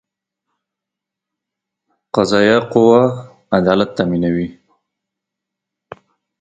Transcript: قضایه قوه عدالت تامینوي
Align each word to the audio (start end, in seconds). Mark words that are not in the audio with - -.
قضایه 2.15 2.57
قوه 2.73 3.01
عدالت 3.57 3.89
تامینوي 3.97 4.47